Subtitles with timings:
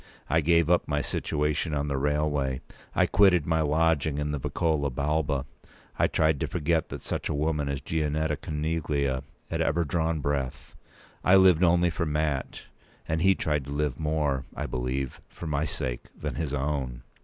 [0.31, 2.61] I gave up my situation on the railway;
[2.95, 5.45] I quitted my lodging in the Vicolo Balba;
[5.99, 6.95] I tried to forget p.
[6.95, 10.75] 204that such a woman as Gianetta Coneglia had ever drawn breath.
[11.23, 12.63] I lived only for Mat;
[13.07, 17.03] and he tried to live more, I believe, for my sake than his own.